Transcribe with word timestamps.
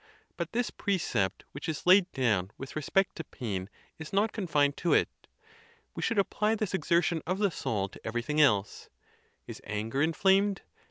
But 0.35 0.51
this 0.51 0.71
precept 0.71 1.45
which 1.51 1.69
is 1.69 1.85
laid 1.85 2.11
down 2.11 2.49
with 2.57 2.75
re 2.75 2.81
spect 2.81 3.17
to 3.17 3.23
pain 3.23 3.69
is 3.99 4.11
not 4.11 4.31
confined 4.31 4.75
to 4.77 4.93
it. 4.93 5.27
We 5.93 6.01
should 6.01 6.17
apply 6.17 6.55
this 6.55 6.73
exertion 6.73 7.21
of 7.27 7.37
the 7.37 7.51
soul 7.51 7.87
to 7.89 8.01
everything 8.03 8.41
else. 8.41 8.89
Is 9.45 9.61
anger 9.63 10.01
in 10.01 10.13
flamed? 10.13 10.63